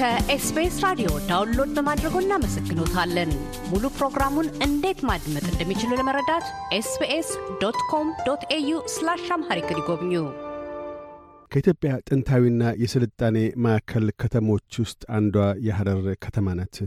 [0.00, 3.30] ከኤስቢኤስ ራዲዮ download በማድረጎ እናመሰግኖታለን።
[3.70, 6.46] ሙሉ ፕሮግራሙን እንዴት ማድመጥ እንደሚችሉ ለመረዳት
[6.76, 7.28] SBS
[7.62, 10.12] dot com dot au slash Amharic ይጎብኙ።
[11.52, 13.36] ከኢትዮጵያ ጥንታዊና የስልጣኔ
[13.66, 15.36] ማዕከል ከተሞች ውስጥ አንዷ
[15.66, 16.78] የሐረር ከተማ ናት።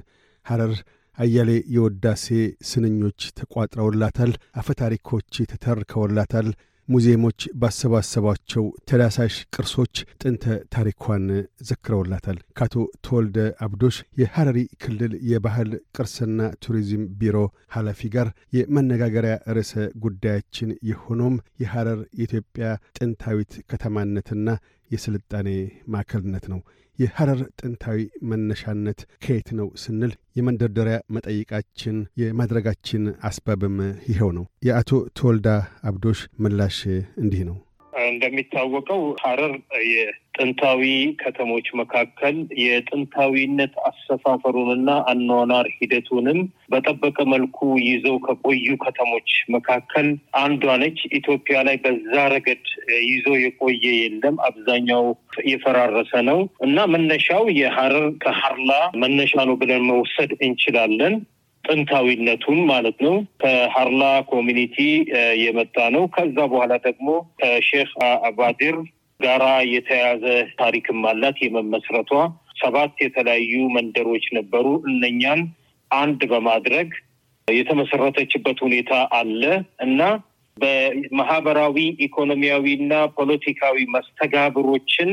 [0.45, 0.73] ሐረር
[1.18, 2.25] አያሌ የውዳሴ
[2.71, 6.50] ስንኞች ተቋጥረውላታል። አፈታሪኮች ተተርከውላታል።
[6.90, 11.26] ሙዚየሞች ባሰባሰቧቸው ተዳሳሽ ቅርሶች ጥንተ ታሪኳን
[11.70, 12.76] ዘክረውላታል። ከአቶ
[13.06, 17.38] ተወልደ አብዶሽ የሐረሪ ክልል የባህል ቅርስና ቱሪዝም ቢሮ
[17.76, 19.73] ኃላፊ ጋር የመነጋገሪያ ርዕሰ
[20.04, 24.48] ጉዳያችን የሆነውም የሐረር የኢትዮጵያ ጥንታዊት ከተማነትና
[24.92, 25.50] የስልጣኔ
[25.88, 26.59] ማዕከልነት ነው።
[26.99, 33.77] የሐረር ጥንታዊ መነሻነት ከየት ነው ስንል የመንደርደሪያ መጠይቃችን የማድረጋችን አስባብም
[34.09, 35.49] ይኸው ነው። የአቶ ተወልዳ
[35.83, 36.80] አብዶሽ ምላሽ
[37.23, 37.58] እንዲህ ነው።
[38.03, 39.53] እንደሚታወቀው ሐረር
[39.91, 40.81] የጥንታዊ
[41.22, 46.39] ከተሞች መካከል የጥንታዊነት አሰፋፈሩንና አኗኗር ሂደቱንም
[46.73, 50.08] በጠበቀ መልኩ ይዘው ከቆዩ ከተሞች መካከል
[50.41, 52.66] አንዷ ነች። ኢትዮጵያ ላይ በዛ ረገድ
[53.08, 55.05] ይዞ የቆየ የለም። አብዛኛው
[55.47, 58.72] የፈራረሰ ነው እና መነሻው የሐረር ከሐርላ
[59.03, 61.16] መነሻ ነው ብለን መውሰድ እንችላለን።
[61.64, 64.78] ጥንታዊነቱን ማለት ነው። ከሀርላ community
[65.44, 67.92] የመጣ ነው። ከዛ በኋላ ደግሞ ከሼክ
[68.30, 68.78] አባዲር
[69.19, 70.23] ጋራ የተያዘ
[70.59, 72.11] ታሪክም አላት። የመመስረቷ
[72.61, 75.41] ሰባት የተለያዩ መንደሮች ነበሩ። እነኛን
[75.91, 76.89] አንድ በማድረግ
[77.47, 79.41] የተመሰረተችበት ሁኔታ አለ
[79.84, 80.02] እና
[80.58, 85.09] በማህበራዊ ኢኮኖሚያዊ እና ፖለቲካዊ መስተጋብሮችን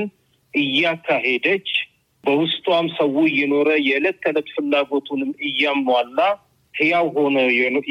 [0.55, 1.69] እያካሄደች
[2.25, 6.19] በውስጧም ሰው እየኖረ የዕለት ተዕለት ፍላጎቱንም እያሟላ
[6.75, 7.37] ህያው ሆነ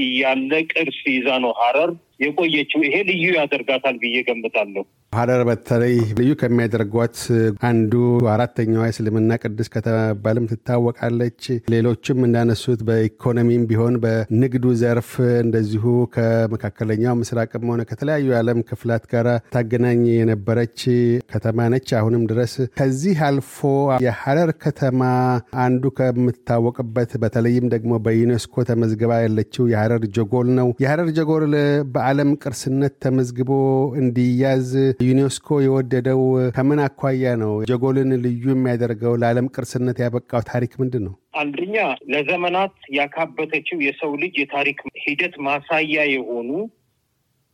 [0.03, 1.91] እያለ ቅርስ ይዛ ነው ሐረር
[2.23, 7.15] የቆየችው። ይሄ ልዩ ያደርጋታል ብዬ ገምታለሁ። ሐረር በተለይ ልዩ ከሚያደርጓት
[7.69, 7.93] አንዱ
[8.33, 11.41] አራተኛዋ የእስልምና ቅድስት ከተባልም ትታወቃለች።
[11.73, 15.09] ሌሎችም እንዳነሱት በኢኮኖሚም ቢሆን በንግዱ ዘርፍ
[15.39, 20.77] እንደዚሁ ከመካከለኛው ምስራቅም ሆነ ከተለያዩ የዓለም ክፍላት ጋር ታገናኝ የነበረች
[21.33, 23.57] ከተማ ነች አሁንም ድረስ። ከዚህ አልፎ
[24.05, 25.01] የሐረር ከተማ
[25.65, 31.47] አንዱ ከምትታወቅበት በተለይም ደግሞ በዩኔስኮ ተመዝግባ ያለችው የሐረር ጀጎል ነው። የሐረር ጀጎል
[31.93, 33.51] በዓለም ቅርስነት ተመዝግቦ
[34.01, 36.21] እንዲያዝ ዩኔስኮ የወደደው
[36.55, 37.51] ከምን አኳያ ነው?
[37.69, 41.13] ጀጎልን ልዩ የሚያደርገው ለዓለም ቅርስነት ያበቃው ታሪክ ምንድን ነው?
[41.41, 41.75] አንደኛ
[42.13, 46.49] ለዘመናት ያካበተችው የሰው ልጅ የታሪክ ሂደት ማሳያ የሆኑ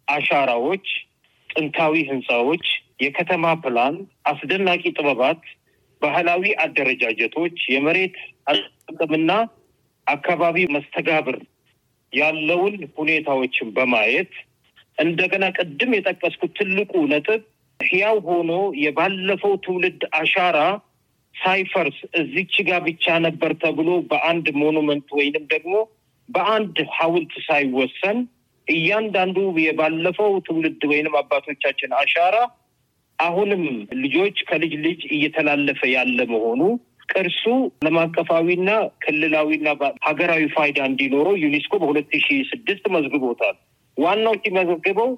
[0.08, 0.88] አሻራዎች፣
[1.50, 2.66] ጥንታዊ ህንፃዎች፣
[3.04, 3.96] የከተማ ፕላን፣
[4.30, 5.44] አስደናቂ ጥበባት፣
[6.02, 8.18] ባህላዊ አደረጃጀቶች፣ የመሬት
[8.52, 9.32] አጠቃቀምና
[10.08, 11.38] አካባቢ መስተጋብር
[12.14, 14.34] ያለውን ሁኔታዎችን በማየት
[14.98, 17.42] እንደገና ቅድም የጠቀስኩት ትልቁ ነጥብ
[17.80, 18.52] ህያው ሆኖ
[18.84, 20.60] የባለፈው ትውልድ አሻራ
[21.36, 25.74] ሳይፈርስ እዚች ጋር ብቻ ነበር ተብሎ በአንድ monument ወይንም ደግሞ
[26.30, 28.20] በአንድ ሐውልት ሳይወሰን
[28.68, 32.36] እያንዳንዱ የባለፈው ትውልድ ወይንም አባቶቻችን አሻራ
[33.20, 33.62] አሁንም
[34.04, 36.62] ልጆች ከልጅ ልጅ እየተላለፈ ያለ መሆኑ
[37.12, 37.44] ቅርሱ
[37.78, 38.70] ዓለም አቀፋዊና
[39.04, 39.68] ክልላዊና
[40.08, 43.56] ሀገራዊ ፋይዳ እንዲኖረው ዩኔስኮ በሁለት ሺህ ስድስት መዝግቦታል።
[43.98, 45.10] ዋናው ሲመዘግበው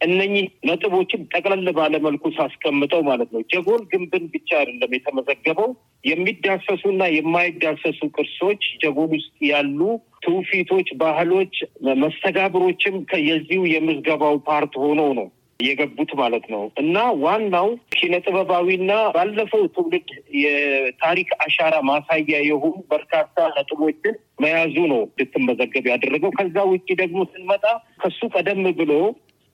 [0.00, 5.68] እነኚህ ነጥቦችን ጠቅለል ባለመልኩ ሳስቀምጠው ማለት ነው። ጀጎል ግንብን ብቻ አይደለም የተመዘገበው
[6.04, 9.80] የሚዳሰሱና የማይዳሰሱ ቅርሶች ጀጎል ውስጥ ያሉ
[10.24, 11.54] ትውፊቶች፣ ባህሎች፣
[12.02, 12.96] መስተጋብሮችም
[13.28, 15.28] የዚሁ የምዝገባው part ሆኖ ነው
[15.60, 20.08] የገቡት ማለት ነው እና ዋናው ኪነ ጥበባዊና ባለፈው ትውልድ
[20.42, 27.64] የታሪክ አሻራ ማሳያ የሆኑ በርካታ ነጥቦችን መያዙ ነው እንድትመዘገብ ያደረገው። ከዛ ውጭ ደግሞ ስንመጣ
[28.02, 28.92] ከሱ ቀደም ብሎ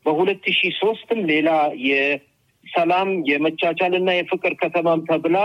[0.07, 1.49] በሁለት ሺህ ሶስትም ሌላ
[1.89, 5.39] የሰላም የመቻቻል እና የፍቅር ከተማም ተብላ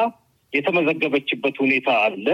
[0.54, 2.28] የተመዘገበችበት ሁኔታ አለ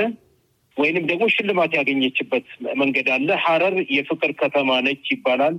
[0.77, 2.45] ወይንም ደግሞ ሽልማት ያገኘችበት
[2.79, 5.55] መንገድ አለ። ሐረር የፍቅር ከተማ ነች ይባላል።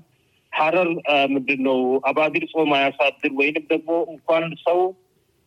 [0.52, 0.88] ሐረር
[1.32, 4.80] ምንድን ነው አባድር ጾም አያሳድር ወይንም ደግሞ እንኳን ሰው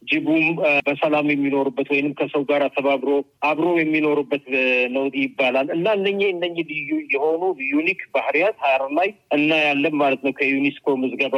[0.01, 0.45] ጅቡም
[0.87, 3.09] በሰላም የሚኖሩበት ወይንም ከሰው ጋር ተባብሮ
[3.43, 4.45] አብሮ የሚኖሩበት
[4.89, 10.95] ነው ይባላል። እና እነኚህ እነኚህ ልዩ የሆኑ unique ባህሪያት ሐረር ላይ እናያለን ማለት ነው። ከዩኒስኮ
[11.03, 11.35] ምዝገባ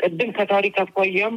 [0.00, 1.36] ቅድም ከታሪክ አኳያም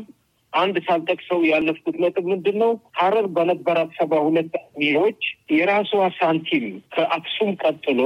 [0.54, 5.22] አንድ ሳልጠቅሰው ያለፍኩት ነጥብ ምንድን ነው ሐረር በነበራት ሰባ ሁለት ሚዎች
[5.52, 6.66] የራሷ ሳንቲም
[6.96, 8.00] ከአክሱም ቀጥሎ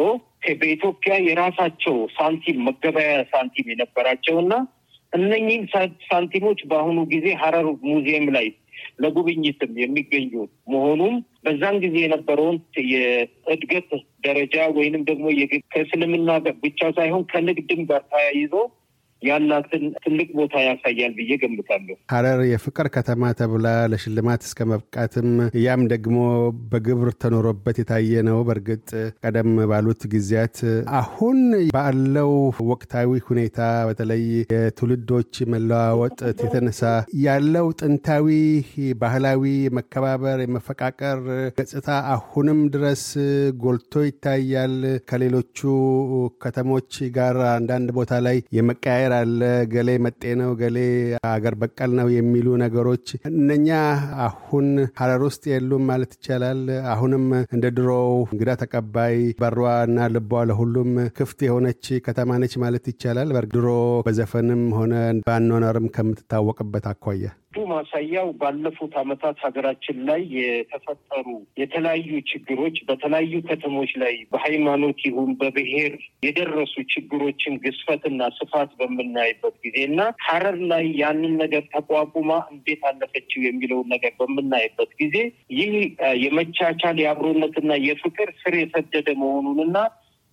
[0.53, 4.53] በኢትዮጵያ የራሳቸው ሳንቲም መገበያያ ሳንቲም የነበራቸው እና
[5.13, 5.65] እነኚህም
[6.07, 8.47] ሳንቲሞች በአሁኑ ጊዜ ሐረር ሙዚየም ላይ
[8.99, 10.31] ለጉብኝትም የሚገኙ
[10.67, 12.57] መሆኑም በዛን ጊዜ የነበረውን
[12.91, 13.89] የእድገት
[14.19, 15.25] ደረጃ ወይንም ደግሞ
[15.73, 16.29] ከእስልምና
[16.61, 18.53] ብቻ ሳይሆን ከንግድም ጋር ተያይዞ
[19.21, 25.29] ያላትን ትልቅ ቦታ ያሳያል ብዬ ገምታለሁ። ሀረር የፍቅር ከተማ ተብላ ለሽልማት እስከ መብቃትም
[25.63, 26.17] ያም ደግሞ
[26.71, 28.89] በግብር ተኖሮበት የታየ ነው። በእርግጥ
[29.23, 30.57] ቀደም ባሉት ጊዜያት
[30.99, 31.39] አሁን
[31.75, 32.31] ባለው
[32.71, 33.59] ወቅታዊ ሁኔታ
[33.89, 34.23] በተለይ
[34.53, 36.81] የትውልዶች መለዋወጥ የተነሳ
[37.25, 38.27] ያለው ጥንታዊ
[39.01, 39.43] ባህላዊ
[39.77, 41.19] መከባበር፣ የመፈቃቀር
[41.57, 43.05] ገጽታ አሁንም ድረስ
[43.61, 44.77] ጎልቶ ይታያል።
[45.09, 45.59] ከሌሎቹ
[46.41, 49.39] ከተሞች ጋር አንዳንድ ቦታ ላይ የመቀያየር አለ።
[49.73, 50.77] ገሌ መጤ ነው፣ ገሌ
[51.29, 53.69] አገር በቀል ነው የሚሉ ነገሮች እነኛ
[54.25, 54.67] አሁን
[54.99, 56.61] ሀረር ውስጥ የሉም ማለት ይቻላል።
[56.93, 57.25] አሁንም
[57.55, 63.67] እንደ ድሮው እንግዳ ተቀባይ በሯ እና ልቧ ለሁሉም ክፍት የሆነች ከተማ ነች ማለት ይቻላል። ድሮ
[64.05, 64.93] በዘፈንም ሆነ
[65.25, 67.25] በአኗኗርም ከምትታወቅበት አኳያ
[67.69, 71.27] ማሳያው ባለፉት ዓመታት ሀገራችን ላይ የተፈጠሩ
[71.61, 75.93] የተለያዩ ችግሮች በተለያዩ ከተሞች ላይ በሃይማኖት ይሁን በብሔር
[76.25, 83.91] የደረሱ ችግሮችን ግዝፈትና ስፋት በምናይበት ጊዜ እና ሀረር ላይ ያንን ነገር ተቋቁማ እንዴት አለፈችው የሚለውን
[83.95, 85.17] ነገር በምናይበት ጊዜ
[85.57, 85.73] ይህ
[86.25, 89.77] የመቻቻል የአብሮነትና የፍቅር ስር የሰደደ መሆኑንና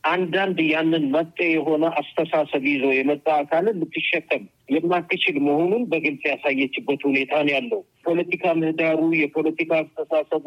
[0.04, 4.44] አንዳንድ ያንን መጤ የሆነ አስተሳሰብ ይዞ የመጣ አካልን ልትሸከም
[4.74, 10.46] የማትችል መሆኑን በግልጽ ያሳየችበት ሁኔታ ነው ያለው። ፖለቲካ ምህዳሩ የፖለቲካ አስተሳሰቡ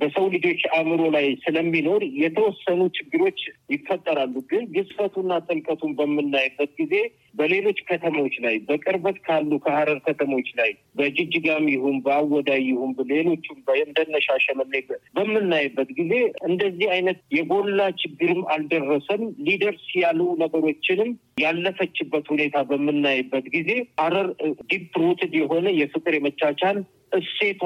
[0.00, 3.40] በሰው ልጆች አእምሮ ላይ ስለሚኖር የተወሰኑ ችግሮች
[3.74, 6.94] ይፈጠራሉ። ግን ግዝፈቱና ጥልቀቱን በምናይበት ጊዜ
[7.34, 14.72] በሌሎች ከተሞች ላይ በቅርበት ካሉ ከሀረር ከተሞች ላይ በጅጅጋም ይሁን በአወዳይ ይሁን ሌሎቹም እንደነ ሻሸመኔ
[15.16, 16.12] በምናይበት ጊዜ
[16.50, 21.10] እንደዚህ አይነት የጎላ ችግርም አልደረሰም። ሊደርስ ያሉ ነገሮችንም
[21.42, 23.70] ያለፈችበት ሁኔታ በምናይበት ጊዜ
[24.00, 24.28] ሀረር
[24.70, 26.78] deep rooted የሆነ የፍቅር የመቻቻል
[27.18, 27.62] እሴቷ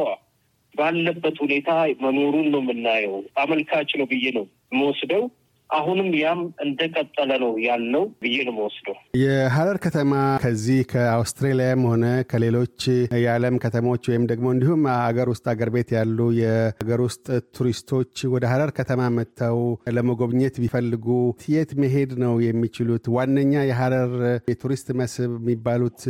[0.74, 5.24] ባለበት ሁኔታ መኖሩን ነው የምናየው። አመልካች ነው ብዬ ነው የምወስደው።
[5.70, 10.12] አሁንም ያም እንደቀጠለ ነው ያለው ብዬ ነው የምወስደው። የሀረር ከተማ
[10.42, 12.78] ከዚህ ከአውስትሬሊያም ሆነ ከሌሎች
[13.22, 17.26] የዓለም ከተሞች ወይም ደግሞ እንዲሁም አገር ውስጥ አገር ቤት ያሉ የሀገር ውስጥ
[17.56, 18.02] ቱሪስቶች
[18.34, 19.58] ወደ ሀረር ከተማ መጥተው
[19.96, 21.06] ለመጎብኘት ቢፈልጉ
[21.54, 23.04] የት መሄድ ነው የሚችሉት?
[23.16, 24.12] ዋነኛ የሀረር
[24.50, 26.00] የቱሪስት መስህብ የሚባሉት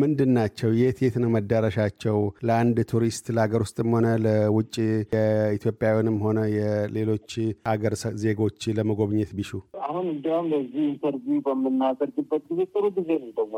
[0.00, 0.70] ምንድን ናቸው?
[0.82, 2.18] የት የት ነው መዳረሻቸው?
[2.48, 4.74] ለአንድ ቱሪስት ለሀገር ውስጥም ሆነ ለውጭ
[5.14, 7.30] የኢትዮጵያውያንም ሆነ የሌሎች
[7.68, 8.60] አገር ዜጎች
[8.98, 9.50] ለመጎብኘት ቢሹ
[9.86, 13.50] አሁን እንዲያውም በዚህ interview በምናደርግበት ጊዜ ጥሩ ጊዜ ነው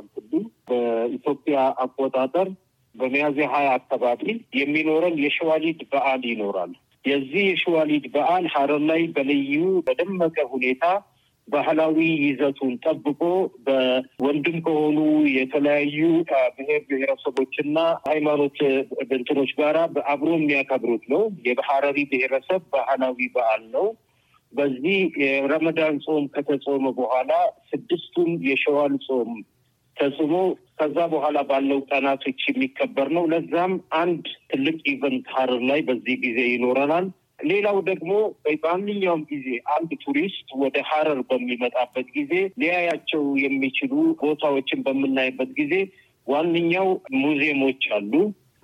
[0.71, 2.49] በኢትዮጵያ አቆጣጠር
[2.95, 4.23] በሚያዝያ ሀያ አካባቢ
[4.59, 6.73] የሚኖረን የሸዋሊድ በዓል ይኖራል።
[7.05, 9.55] የዚህ የሸዋሊድ በዓል ሀረር ላይ በልዩ
[9.87, 10.85] በደመቀ ሁኔታ
[11.49, 13.21] ባህላዊ ይዘቱን ጠብቆ
[13.67, 14.99] በወንድም ከሆኑ
[15.37, 16.01] የተለያዩ
[16.57, 18.59] ብሔር ብሔረሰቦችና ሃይማኖት
[19.15, 19.79] እንትኖች ጋራ
[20.13, 23.89] አብሮ የሚያከብሩት ነው። የሀረሪ ብሔረሰብ ባህላዊ በዓል ነው።
[24.53, 27.33] በዚህ የረመዳን ጾም ከተጾመ በኋላ
[27.71, 29.31] ስድስቱም የሸዋል ጾም
[29.97, 30.35] ተጽሞ
[30.79, 37.07] ከዛ በኋላ ባለው ቀናቶች የሚከበር ነው። ለዛም አንድ ትልቅ event ሀረር ላይ በዚህ ጊዜ ይኖረናል።
[37.45, 38.13] ሌላው ደግሞ
[38.45, 43.93] በማንኛውም ጊዜ አንድ ቱሪስት ወደ ሀረር በሚመጣበት ጊዜ ሊያያቸው የሚችሉ
[44.23, 45.75] ቦታዎችን በምናይበት ጊዜ
[46.27, 46.89] ዋነኛው
[47.21, 48.13] ሙዚየሞች አሉ።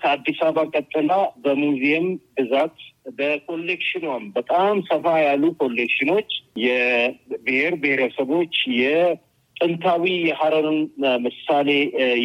[0.00, 1.12] ከአዲስ አበባ ቀጥላ
[1.44, 2.06] በሙዚየም
[2.36, 2.76] ብዛት
[3.18, 6.30] በ collection ኗም በጣም ሰፋ ያሉ collection ኖች
[6.64, 10.80] የብሔር ብሔረሰቦች የጥንታዊ የሀረርን
[11.26, 11.68] ምሳሌ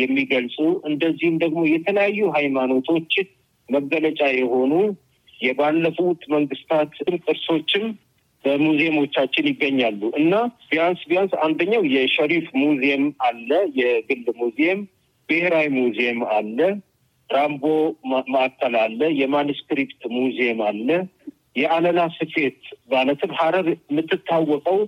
[0.01, 0.57] የሚገልጹ
[0.91, 3.13] እንደዚሁም ደግሞ የተለያዩ ሃይማኖቶች
[3.69, 4.73] መገለጫ የሆኑ
[5.39, 6.91] የባለፉት መንግስታት
[7.25, 7.85] ቅርሶችም
[8.43, 10.33] በሙዚየሞቻችን ይገኛሉ። እና
[10.69, 13.49] ቢያንስ ቢያንስ አንደኛው የሸሪፍ ሙዚየም አለ፣
[13.79, 14.79] የግል ሙዚየም፣
[15.29, 16.57] ብሔራዊ ሙዚየም አለ፣
[17.31, 17.65] ራምቦ
[18.33, 20.87] ማዕከል አለ፣ የ manuscript ሙዚየም አለ፣
[21.55, 22.59] የአለላ ስፌት
[22.91, 24.79] ማለትም ሀረር የምትታወቀው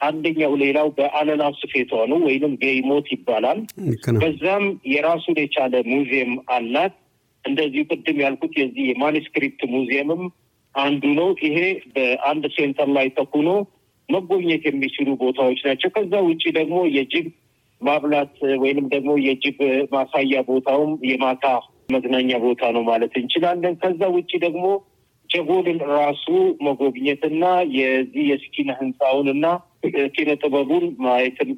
[0.00, 3.58] አንደኛው ሌላው በአለላ ስፌቷ ነው ወይንም ጌይሞት ይባላል።
[4.22, 6.94] በዛም የራሱን የቻለ ሙዚየም አላት።
[7.44, 10.22] እንደዚሁ ቅድም ያልኩት የዚህ የ manuscript ሙዚየምም
[10.74, 11.58] አንዱ ነው። ይሄ
[11.94, 13.48] በአንድ center ላይ ተኩኖ
[14.08, 17.26] መጎብኘት የሚችሉ ቦታዎች ናቸው። ከዛ ውጭ ደግሞ የጅብ
[17.80, 19.56] ማብላት ወይንም ደግሞ የጅብ
[19.92, 21.46] ማሳያ ቦታውም የማታ
[21.88, 24.64] መዝናኛ ቦታ ነው ማለት እንችላለን። ከዛ ውጭ ደግሞ
[25.30, 26.26] ጀጎልን ራሱ
[26.66, 27.44] መጎብኘትና
[27.76, 29.46] የዚህ የስኪነ ህንፃውን እና
[30.14, 31.50] ኪነ ጥበቡን ማየትም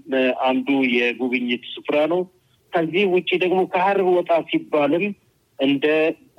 [0.47, 2.21] አንዱ የጉብኝት ስፍራ ነው።
[2.73, 5.05] ከዚህ ውጭ ደግሞ ከሀረር ወጣ ሲባልም
[5.59, 5.87] እንደ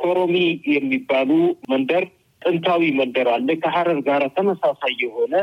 [0.01, 0.35] ኮሮሚ
[0.73, 1.29] የሚባሉ
[1.71, 2.03] መንደር
[2.41, 5.33] ጥንታዊ መንደር አለ ከሀረር ጋር ተመሳሳይ የሆነ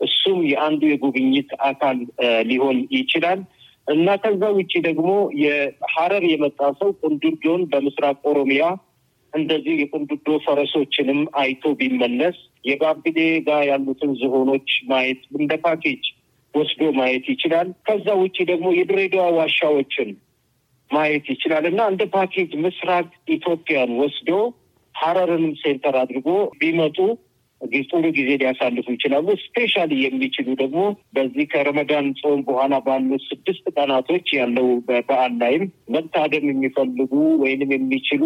[0.00, 1.98] እሱም የአንዱ የጉብኝት አካል
[2.50, 3.40] ሊሆን ይችላል
[3.88, 5.10] እና ከዛ ውጭ ደግሞ
[5.42, 8.62] የሀረር የመጣ ሰው ቁንዱዶን በምስራቅ ኦሮሚያ
[9.32, 12.36] እንደዚህ የቁንዱዶ ፈረሶችንም አይቶ ቢመለስ
[12.68, 13.18] የባቢሌ
[13.48, 16.04] ጋር ያሉትን ዝሆኖች ማየት እንደ ፓኬጅ
[16.54, 20.10] ወስዶ ማየት ይችላል። ከዛ ውጭ ደግሞ የድሬዳዋ ዋሻዎችን
[20.90, 24.30] ማየት ይችላል እና እንደ ፓኬጅ ምስራቅ ኢትዮጵያን ወስዶ
[24.94, 26.28] ሀረርንም center አድርጎ
[26.60, 26.98] ቢመጡ
[27.88, 30.80] ጥሩ ጊዜ ሊያሳልፉ ይችላሉ። especially የሚችሉ ደግሞ
[31.16, 37.12] በዚህ ከረመዳን ጾም በኋላ ባሉት ስድስት ቀናቶች ያለው በበዓል ላይም መታደም የሚፈልጉ
[37.42, 38.22] ወይንም የሚችሉ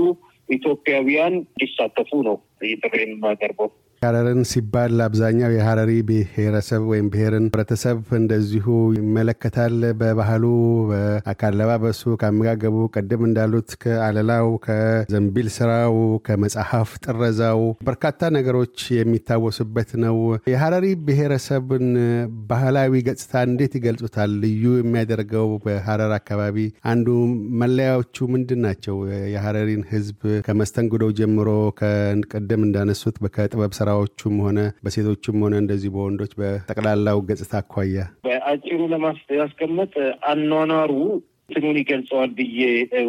[0.48, 2.36] ኢትዮጵያውያን እንዲሳተፉ ነው
[2.82, 3.70] ጥሪ የማቀርበው።
[4.02, 8.64] ሀረርን ሲባል አብዛኛው የሀረሪ ብሔረሰብ ወይም ብሔርን ህብረተሰብ እንደዚሁ
[8.96, 10.44] ይመለከታል። በባህሉ፣
[11.40, 15.94] ከአለባበሱ፣ ከአመጋገቡ ቅድም እንዳሉት ከአለላው፣ ከዘንቢል ስራው፣
[16.26, 20.18] ከመጽሐፍ ጥረዛው በርካታ ነገሮች የሚታወሱበት ነው።
[20.52, 21.86] የሀረሪ ብሔረሰብን
[22.50, 24.34] ባህላዊ ገጽታ እንዴት ይገልጹታል?
[24.42, 26.58] ልዩ የሚያደርገው በሀረር አካባቢ
[26.92, 27.06] አንዱ
[27.62, 28.98] መለያዎቹ ምንድን ናቸው?
[29.34, 31.48] የሀረሪን ህዝብ ከመስተንግዶው ጀምሮ
[31.80, 39.92] ከቅድም እንዳነሱት ከጥበብ ስራ ስራዎቹም ሆነ በሴቶቹም ሆነ እንደዚህ በወንዶች በጠቅላላው ገጽታ አኳያ በአጭሩ ለማስቀመጥ
[40.30, 40.92] አኗኗሩ
[41.44, 42.60] እንትኑን ይገልጸዋል ብዬ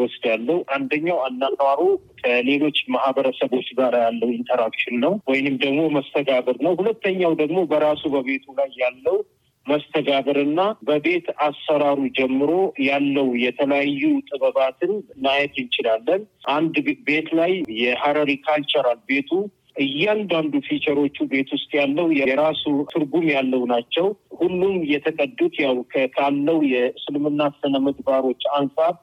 [0.02, 1.80] ወስዳለሁ። አንደኛው አኗኗሩ
[2.22, 8.70] ከሌሎች ማህበረሰቦች ጋር ያለው interaction ነው ወይንም ደግሞ መስተጋብር ነው። ሁለተኛው ደግሞ በራሱ በቤቱ ላይ
[8.84, 9.18] ያለው
[9.66, 12.52] መስተጋብርና በቤት አሰራሩ ጀምሮ
[12.88, 14.92] ያለው የተለያዩ ጥበባትን
[15.26, 16.22] ማየት እንችላለን።
[16.54, 16.76] አንድ
[17.08, 19.32] ቤት ላይ የሀረሪ ካልቸራል ቤቱ
[19.76, 24.08] እያንዳንዱ ፊቸሮቹ ቤት ውስጥ ያለው የራሱ ትርጉም ያለው ናቸው።
[24.40, 25.78] ሁሉም የተቀዱት ያው
[26.16, 28.94] ካለው የእስልምና ስነ ምግባሮች አንጻር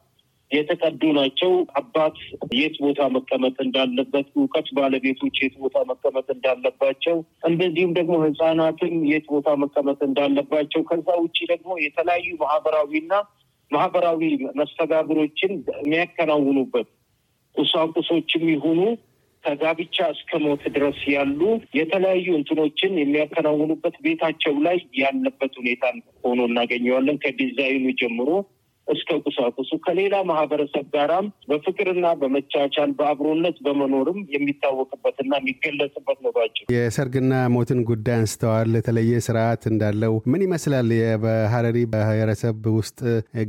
[0.51, 1.51] የተቀዱ ናቸው።
[1.81, 2.17] አባት
[2.55, 7.17] የት ቦታ መቀመጥ እንዳለበት፣ እውቀት ባለቤቶች የት ቦታ መቀመጥ እንዳለባቸው፣
[7.49, 13.13] እንደዚሁም ደግሞ ሕጻናትም የት ቦታ መቀመጥ እንዳለባቸው ከዛ ውጭ ደግሞ የተለያዩ ማህበራዊና
[13.71, 14.23] ማህበራዊ
[14.59, 16.89] መስተጋብሮችን የሚያከናውኑበት
[17.57, 18.81] ቁሳቁሶችም ይሁኑ
[19.45, 21.41] ከጋብቻ እስከ ሞት ድረስ ያሉ
[21.79, 25.85] የተለያዩ እንትኖችን የሚያከናውኑበት ቤታቸው ላይ ያለበት ሁኔታ
[26.25, 28.29] ሆኖ እናገኘዋለን። ከዲዛይኑ ጀምሮ
[28.87, 36.33] እስከ ቁሳቁሱ ከሌላ ማህበረሰብ ጋራም በፍቅርና በመቻቻል በአብሮነት በመኖርም የሚታወቅበትና የሚገለጽበት ነው።
[36.75, 40.91] የሰርግና ሞትን ጉዳይ አንስተዋል። የተለየ ስርዓት እንዳለው ምን ይመስላል?
[41.23, 42.99] በሀረሪ ብሔረሰብ ውስጥ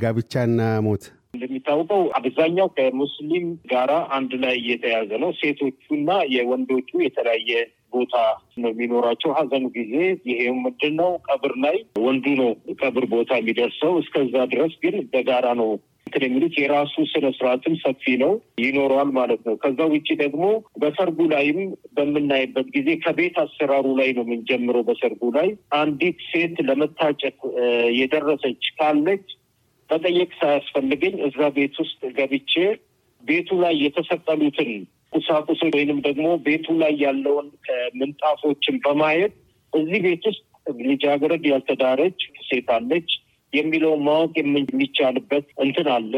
[0.03, 7.51] ጋብቻና ሞት እንደሚታወቀው አብዛኛው ከሙስሊም ጋራ አንድ ላይ የተያዘ ነው። ሴቶቹና የወንዶቹ የተለያየ
[7.93, 8.15] ቦታ
[8.61, 9.93] ነው የሚኖራቸው። ሀዘኑ ጊዜ
[10.29, 15.71] ይሄው ምንድን ነው ቀብር ላይ ወንዱ ነው ቀብር ቦታ የሚደርሰው። እስከዛ ድረስ ግን በጋራ ነው
[16.07, 20.45] እንትን የሚሉት የራሱ ስነ ስርዓትም ሰፊ ነው ይኖረዋል ማለት ነው። ከዛ ውጭ ደግሞ
[20.81, 21.59] በሰርጉ ላይም
[21.97, 25.47] በምናይበት ጊዜ ከቤት አሰራሩ ላይ ነው የምንጀምረው። በሰርጉ ላይ
[25.79, 27.37] አንዲት ሴት ለመታጨት
[27.99, 29.25] የደረሰች ካለች
[29.91, 32.53] መጠየቅ ሳያስፈልገኝ እዛ ቤት ውስጥ ገብቼ
[33.23, 34.69] ቤቱ ላይ የተሰቀሉትን
[35.13, 37.47] ቁሳቁሶች ወይንም ደግሞ ቤቱ ላይ ያለውን
[37.95, 39.33] ምንጣፎችን በማየት
[39.73, 40.43] እዚህ ቤት ውስጥ
[40.83, 43.09] ልጃገረድ ያልተዳረች ሴት አለች
[43.53, 46.13] የሚለውን ማወቅ የሚቻልበት እንትን አለ።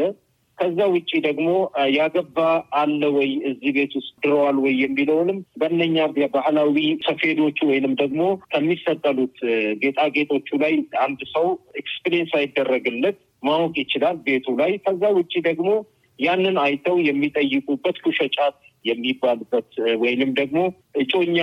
[0.58, 1.48] ከዛ ውጭ ደግሞ
[1.94, 2.38] ያገባ
[2.74, 5.96] አለ ወይ እዚህ ቤት ውስጥ ድረዋል ወይ የሚለውንም በእነኛ
[6.34, 9.38] ባህላዊ ሰፌዶቹ ወይንም ደግሞ ከሚሰቀሉት
[9.82, 11.46] ጌጣጌጦቹ ላይ አንድ ሰው
[11.82, 15.70] experience አይደረግለት ማወቅ ይችላል ቤቱ ላይ። ከዛ ውጭ ደግሞ
[16.18, 19.68] ያንን አይተው የሚጠይቁበት ኩሽ ጫት የሚባልበት
[19.98, 20.58] ወይንም ደግሞ
[20.96, 21.38] እጮኛ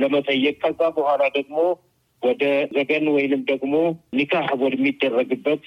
[0.00, 1.58] ለመጠየቅ ከዛ በኋላ ደግሞ
[2.22, 2.44] ወደ
[2.76, 3.74] ዘገን ወይንም ደግሞ
[4.14, 5.64] ኒካህ ወደሚደረግበት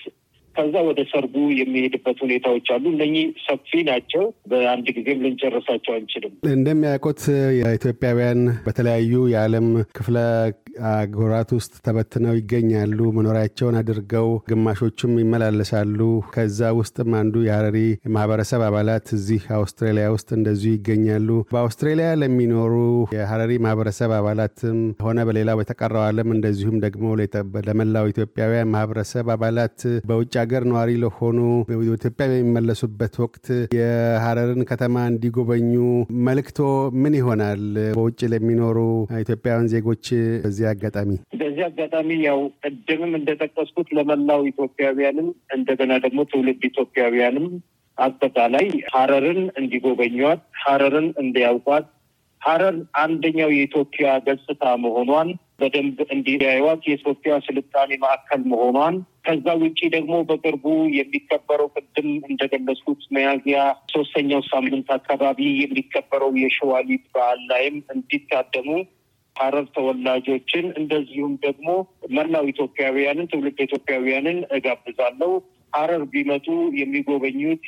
[0.55, 7.21] ከዛ ወደ ሰርጉ የሚሄድበት ሁኔታዎች አሉ። እነኚህ ሰፊ ናቸው። በአንድ ጊዜም ልንጨርሳቸው አንችልም። እንደሚያውቁት
[7.59, 10.17] የኢትዮጵያውያን በተለያዩ የዓለም ክፍለ
[10.89, 15.99] አህጉራት ውስጥ ተበትነው ይገኛሉ። መኖሪያቸውን አድርገው ግማሾቹም ይመላለሳሉ።
[16.35, 17.77] ከዛ ውስጥም አንዱ የሀረሪ
[18.15, 22.73] ማህበረሰብ አባላት እዚህ አውስትራሊያ ውስጥ እንደዚሁ ይገኛሉ። በአውስትራሊያ ለሚኖሩ
[23.15, 27.05] የሀረሪ ማህበረሰብ አባላትም ሆነ በሌላው በተቀረው ዓለም እንደዚሁም ደግሞ
[27.69, 29.79] ለመላው ኢትዮጵያውያን ማህበረሰብ አባላት
[30.09, 31.37] በውጭ ሀገር ነዋሪ ለሆኑ
[31.87, 33.45] ኢትዮጵያ በሚመለሱበት ወቅት
[33.77, 35.71] የሀረርን ከተማ እንዲጎበኙ
[36.27, 36.59] መልእክቶ
[37.01, 37.63] ምን ይሆናል?
[37.95, 38.77] በውጭ ለሚኖሩ
[39.21, 40.05] ኢትዮጵያውያን ዜጎች
[40.43, 45.27] በዚህ አጋጣሚ በዚህ አጋጣሚ ያው ቅድምም እንደጠቀስኩት ለመላው ኢትዮጵያውያንም
[45.57, 47.47] እንደገና ደግሞ ትውልድ ኢትዮጵያውያንም
[47.97, 51.87] አጠቃላይ ሀረርን እንዲጎበኟት፣ ሀረርን እንዲያውቋት፣
[52.41, 55.29] ሀረር አንደኛው የኢትዮጵያ ገጽታ መሆኗን
[55.59, 60.65] በደንብ እንዲያዩዋት የኢትዮጵያ ስልጣኔ ማዕከል መሆኗን ከዛ ውጭ ደግሞ በቅርቡ
[60.97, 63.59] የሚከበረው ቅድም እንደገለጽኩት ሚያዝያ
[63.93, 68.69] ሶስተኛው ሳምንት አካባቢ የሚከበረው የሸዋሊት በዓል ላይም እንዲታደሙ
[69.35, 71.67] ሀረር ተወላጆችን እንደዚሁም ደግሞ
[72.15, 75.31] መላው ኢትዮጵያውያንን ትውልድ ኢትዮጵያውያንን እጋብዛለሁ።
[75.73, 76.47] ሀረር ቢመጡ
[76.79, 77.65] የሚጎበኙት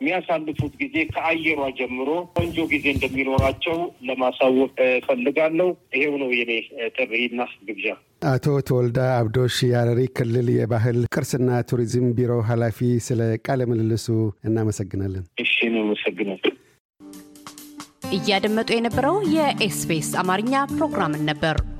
[0.00, 3.78] የሚያሳልፉት ጊዜ ከአየሯ ጀምሮ ቆንጆ ጊዜ እንደሚኖራቸው
[4.08, 4.70] ለማሳወቅ
[5.06, 6.52] ፈልጋለሁ። ይሄው ነው የኔ
[6.96, 7.86] ጥሪና ግብዣ።
[8.28, 14.06] አቶ ተወልዳ አብዶሽ የሐረሪ ክልል የባህል ቅርስና ቱሪዝም ቢሮ ኃላፊ፣ ስለ ቃለ ምልልሱ
[14.48, 16.54] እናመሰግናለን። እሺ ነው አመሰግናለሁ።
[18.16, 21.56] እያደመጡ የነበረው የኤስቢኤስ አማርኛ ፕሮግራምን ነበር።